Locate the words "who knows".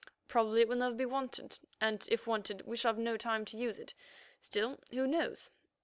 4.91-5.51